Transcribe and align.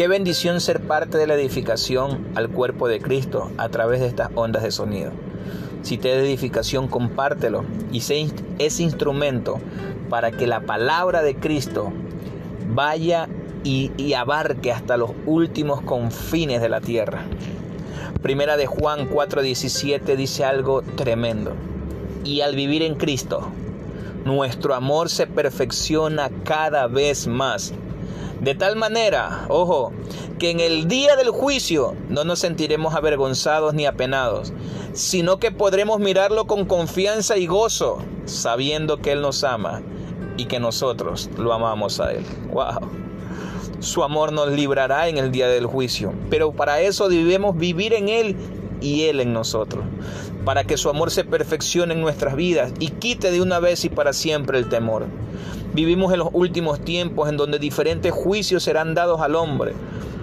Qué 0.00 0.08
bendición 0.08 0.62
ser 0.62 0.80
parte 0.80 1.18
de 1.18 1.26
la 1.26 1.34
edificación 1.34 2.28
al 2.34 2.48
cuerpo 2.48 2.88
de 2.88 3.00
Cristo 3.00 3.50
a 3.58 3.68
través 3.68 4.00
de 4.00 4.06
estas 4.06 4.30
ondas 4.34 4.62
de 4.62 4.70
sonido. 4.70 5.10
Si 5.82 5.98
te 5.98 6.08
da 6.08 6.22
edificación, 6.22 6.88
compártelo 6.88 7.66
y 7.92 8.00
sé 8.00 8.26
ese 8.58 8.82
instrumento 8.82 9.60
para 10.08 10.30
que 10.30 10.46
la 10.46 10.60
palabra 10.60 11.20
de 11.20 11.34
Cristo 11.34 11.92
vaya 12.72 13.28
y, 13.62 13.92
y, 13.98 14.14
abarque 14.14 14.72
hasta 14.72 14.96
los 14.96 15.10
últimos 15.26 15.82
confines 15.82 16.62
de 16.62 16.70
la 16.70 16.80
tierra. 16.80 17.26
Primera 18.22 18.56
de 18.56 18.64
Juan 18.64 19.06
4:17 19.06 20.16
dice 20.16 20.46
algo 20.46 20.80
tremendo. 20.80 21.52
Y 22.24 22.40
al 22.40 22.56
vivir 22.56 22.80
en 22.80 22.94
Cristo, 22.94 23.50
nuestro 24.24 24.74
amor 24.74 25.10
se 25.10 25.26
perfecciona 25.26 26.30
cada 26.42 26.86
vez 26.86 27.26
más. 27.26 27.74
De 28.40 28.54
tal 28.54 28.76
manera, 28.76 29.44
ojo, 29.48 29.92
que 30.38 30.50
en 30.50 30.60
el 30.60 30.88
día 30.88 31.14
del 31.16 31.28
juicio 31.30 31.94
no 32.08 32.24
nos 32.24 32.38
sentiremos 32.38 32.94
avergonzados 32.94 33.74
ni 33.74 33.84
apenados, 33.84 34.54
sino 34.94 35.38
que 35.38 35.50
podremos 35.50 36.00
mirarlo 36.00 36.46
con 36.46 36.64
confianza 36.64 37.36
y 37.36 37.46
gozo, 37.46 37.98
sabiendo 38.24 38.96
que 38.96 39.12
Él 39.12 39.20
nos 39.20 39.44
ama 39.44 39.82
y 40.38 40.46
que 40.46 40.58
nosotros 40.58 41.28
lo 41.36 41.52
amamos 41.52 42.00
a 42.00 42.12
Él. 42.12 42.24
¡Wow! 42.50 42.88
Su 43.80 44.02
amor 44.02 44.32
nos 44.32 44.48
librará 44.48 45.08
en 45.08 45.18
el 45.18 45.30
día 45.30 45.48
del 45.48 45.66
juicio, 45.66 46.14
pero 46.30 46.52
para 46.52 46.80
eso 46.80 47.10
debemos 47.10 47.58
vivir 47.58 47.92
en 47.92 48.08
Él 48.08 48.36
y 48.80 49.04
Él 49.04 49.20
en 49.20 49.32
nosotros, 49.32 49.84
para 50.44 50.64
que 50.64 50.76
su 50.76 50.88
amor 50.88 51.10
se 51.10 51.24
perfeccione 51.24 51.94
en 51.94 52.00
nuestras 52.00 52.36
vidas 52.36 52.72
y 52.78 52.88
quite 52.88 53.30
de 53.30 53.40
una 53.40 53.60
vez 53.60 53.84
y 53.84 53.88
para 53.88 54.12
siempre 54.12 54.58
el 54.58 54.68
temor. 54.68 55.06
Vivimos 55.72 56.12
en 56.12 56.18
los 56.18 56.28
últimos 56.32 56.80
tiempos 56.80 57.28
en 57.28 57.36
donde 57.36 57.58
diferentes 57.58 58.12
juicios 58.12 58.62
serán 58.62 58.94
dados 58.94 59.20
al 59.20 59.36
hombre, 59.36 59.74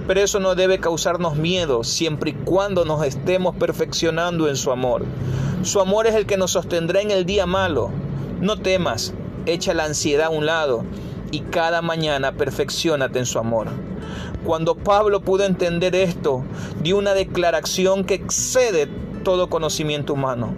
pero 0.07 0.21
eso 0.21 0.39
no 0.39 0.55
debe 0.55 0.79
causarnos 0.79 1.35
miedo 1.35 1.83
siempre 1.83 2.31
y 2.31 2.33
cuando 2.33 2.85
nos 2.85 3.05
estemos 3.05 3.55
perfeccionando 3.55 4.47
en 4.47 4.55
su 4.55 4.71
amor. 4.71 5.05
Su 5.63 5.79
amor 5.79 6.07
es 6.07 6.15
el 6.15 6.25
que 6.25 6.37
nos 6.37 6.51
sostendrá 6.51 7.01
en 7.01 7.11
el 7.11 7.25
día 7.25 7.45
malo. 7.45 7.89
No 8.41 8.57
temas, 8.57 9.13
echa 9.45 9.73
la 9.73 9.85
ansiedad 9.85 10.27
a 10.27 10.29
un 10.29 10.45
lado 10.45 10.83
y 11.31 11.41
cada 11.41 11.81
mañana 11.81 12.31
perfeccionate 12.31 13.19
en 13.19 13.25
su 13.25 13.39
amor. 13.39 13.67
Cuando 14.45 14.75
Pablo 14.75 15.21
pudo 15.21 15.45
entender 15.45 15.95
esto, 15.95 16.43
dio 16.81 16.97
una 16.97 17.13
declaración 17.13 18.03
que 18.03 18.15
excede 18.15 18.87
todo 19.23 19.49
conocimiento 19.49 20.13
humano. 20.13 20.53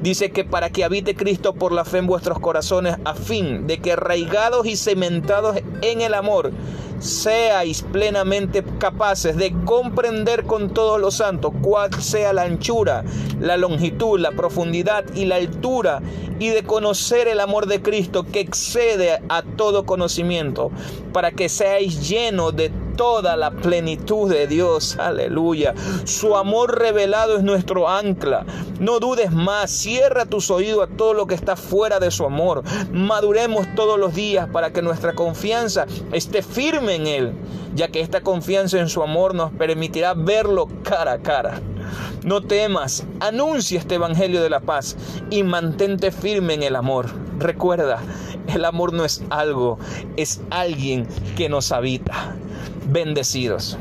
Dice 0.00 0.30
que 0.30 0.44
para 0.44 0.70
que 0.70 0.84
habite 0.84 1.16
Cristo 1.16 1.54
por 1.54 1.72
la 1.72 1.84
fe 1.84 1.98
en 1.98 2.06
vuestros 2.06 2.38
corazones, 2.38 2.96
a 3.04 3.14
fin 3.14 3.66
de 3.66 3.78
que 3.78 3.92
arraigados 3.92 4.66
y 4.66 4.76
cementados 4.76 5.56
en 5.82 6.00
el 6.00 6.14
amor, 6.14 6.52
seáis 6.98 7.82
plenamente 7.82 8.64
capaces 8.78 9.36
de 9.36 9.54
comprender 9.64 10.44
con 10.44 10.72
todos 10.74 11.00
los 11.00 11.16
santos 11.16 11.52
cuál 11.62 11.92
sea 12.02 12.32
la 12.32 12.42
anchura, 12.42 13.04
la 13.40 13.56
longitud, 13.56 14.18
la 14.18 14.32
profundidad 14.32 15.04
y 15.14 15.26
la 15.26 15.36
altura, 15.36 16.00
y 16.38 16.48
de 16.48 16.62
conocer 16.62 17.28
el 17.28 17.40
amor 17.40 17.66
de 17.66 17.82
Cristo 17.82 18.24
que 18.24 18.40
excede 18.40 19.20
a 19.28 19.42
todo 19.42 19.86
conocimiento, 19.86 20.70
para 21.12 21.30
que 21.32 21.48
seáis 21.48 22.08
llenos 22.08 22.54
de 22.54 22.70
toda 22.98 23.36
la 23.36 23.52
plenitud 23.52 24.28
de 24.28 24.48
Dios. 24.48 24.98
Aleluya. 24.98 25.72
Su 26.04 26.36
amor 26.36 26.78
revelado 26.78 27.36
es 27.36 27.44
nuestro 27.44 27.88
ancla. 27.88 28.44
No 28.80 28.98
dudes 28.98 29.30
más. 29.30 29.70
Cierra 29.70 30.26
tus 30.26 30.50
oídos 30.50 30.82
a 30.82 30.96
todo 30.96 31.14
lo 31.14 31.28
que 31.28 31.36
está 31.36 31.54
fuera 31.54 32.00
de 32.00 32.10
su 32.10 32.24
amor. 32.24 32.64
Maduremos 32.92 33.72
todos 33.76 34.00
los 34.00 34.14
días 34.14 34.48
para 34.50 34.72
que 34.72 34.82
nuestra 34.82 35.14
confianza 35.14 35.86
esté 36.12 36.42
firme 36.42 36.96
en 36.96 37.06
Él, 37.06 37.32
ya 37.76 37.86
que 37.86 38.00
esta 38.00 38.20
confianza 38.20 38.80
en 38.80 38.88
su 38.88 39.00
amor 39.00 39.32
nos 39.32 39.52
permitirá 39.52 40.14
verlo 40.14 40.68
cara 40.82 41.12
a 41.12 41.18
cara. 41.18 41.60
No 42.24 42.42
temas, 42.42 43.04
anuncia 43.20 43.78
este 43.78 43.94
Evangelio 43.94 44.42
de 44.42 44.50
la 44.50 44.60
paz 44.60 44.96
y 45.30 45.44
mantente 45.44 46.10
firme 46.10 46.54
en 46.54 46.64
el 46.64 46.74
amor. 46.74 47.06
Recuerda, 47.38 48.02
el 48.48 48.64
amor 48.64 48.92
no 48.92 49.04
es 49.04 49.22
algo, 49.30 49.78
es 50.16 50.40
alguien 50.50 51.06
que 51.36 51.48
nos 51.48 51.70
habita 51.70 52.34
bendecidos. 52.88 53.78